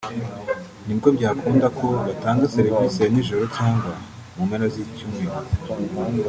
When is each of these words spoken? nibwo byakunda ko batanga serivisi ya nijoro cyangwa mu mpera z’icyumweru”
nibwo 0.85 1.07
byakunda 1.17 1.67
ko 1.77 1.87
batanga 2.05 2.51
serivisi 2.55 2.97
ya 3.03 3.09
nijoro 3.13 3.43
cyangwa 3.55 3.91
mu 4.35 4.43
mpera 4.47 4.65
z’icyumweru” 4.73 5.37